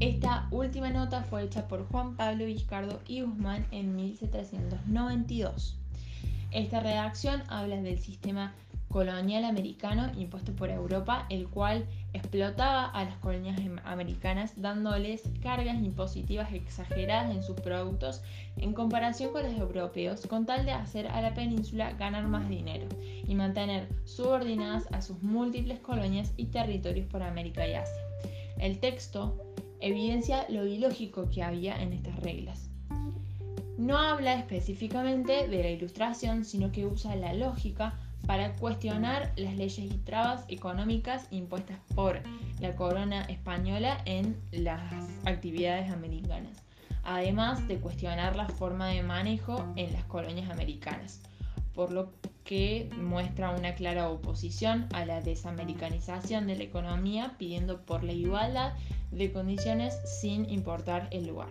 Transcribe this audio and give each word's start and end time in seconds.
Esta 0.00 0.46
última 0.52 0.90
nota 0.90 1.24
fue 1.24 1.42
hecha 1.42 1.66
por 1.66 1.84
Juan 1.88 2.14
Pablo 2.14 2.46
Vizcardo 2.46 3.00
y 3.08 3.22
Guzmán 3.22 3.66
en 3.72 3.96
1792. 3.96 5.76
Esta 6.52 6.78
redacción 6.78 7.42
habla 7.48 7.82
del 7.82 7.98
sistema 7.98 8.54
colonial 8.88 9.44
americano 9.44 10.08
impuesto 10.16 10.52
por 10.52 10.70
Europa, 10.70 11.26
el 11.30 11.48
cual 11.48 11.84
explotaba 12.12 12.84
a 12.84 13.04
las 13.04 13.16
colonias 13.16 13.60
americanas 13.84 14.52
dándoles 14.56 15.24
cargas 15.42 15.82
impositivas 15.82 16.52
exageradas 16.52 17.34
en 17.34 17.42
sus 17.42 17.56
productos 17.60 18.22
en 18.56 18.74
comparación 18.74 19.32
con 19.32 19.42
los 19.42 19.52
europeos, 19.54 20.24
con 20.28 20.46
tal 20.46 20.64
de 20.64 20.72
hacer 20.72 21.08
a 21.08 21.20
la 21.20 21.34
península 21.34 21.90
ganar 21.94 22.28
más 22.28 22.48
dinero 22.48 22.86
y 23.26 23.34
mantener 23.34 23.88
subordinadas 24.04 24.86
a 24.92 25.02
sus 25.02 25.20
múltiples 25.24 25.80
colonias 25.80 26.32
y 26.36 26.46
territorios 26.46 27.08
por 27.08 27.24
América 27.24 27.66
y 27.66 27.74
Asia. 27.74 28.04
El 28.58 28.78
texto 28.78 29.47
evidencia 29.80 30.46
lo 30.48 30.66
ilógico 30.66 31.28
que 31.30 31.42
había 31.42 31.80
en 31.80 31.92
estas 31.92 32.16
reglas. 32.20 32.70
No 33.76 33.96
habla 33.96 34.34
específicamente 34.34 35.46
de 35.46 35.62
la 35.62 35.70
ilustración, 35.70 36.44
sino 36.44 36.72
que 36.72 36.86
usa 36.86 37.14
la 37.14 37.32
lógica 37.32 37.98
para 38.26 38.52
cuestionar 38.54 39.32
las 39.36 39.54
leyes 39.54 39.78
y 39.78 39.98
trabas 39.98 40.44
económicas 40.48 41.28
impuestas 41.30 41.78
por 41.94 42.20
la 42.60 42.74
corona 42.74 43.22
española 43.22 44.02
en 44.04 44.36
las 44.50 44.82
actividades 45.24 45.90
americanas, 45.90 46.62
además 47.04 47.66
de 47.68 47.78
cuestionar 47.78 48.36
la 48.36 48.48
forma 48.48 48.88
de 48.88 49.02
manejo 49.02 49.64
en 49.76 49.92
las 49.92 50.04
colonias 50.04 50.50
americanas, 50.50 51.22
por 51.72 51.92
lo 51.92 52.10
que 52.48 52.88
muestra 52.96 53.50
una 53.50 53.74
clara 53.74 54.08
oposición 54.08 54.86
a 54.94 55.04
la 55.04 55.20
desamericanización 55.20 56.46
de 56.46 56.56
la 56.56 56.64
economía, 56.64 57.34
pidiendo 57.36 57.84
por 57.84 58.02
la 58.02 58.12
igualdad 58.14 58.72
de 59.10 59.30
condiciones 59.30 59.94
sin 60.22 60.48
importar 60.48 61.08
el 61.10 61.26
lugar. 61.26 61.50